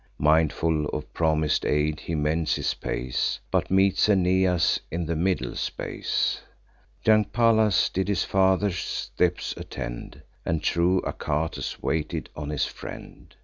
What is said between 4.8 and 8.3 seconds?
in the middle space. Young Pallas did his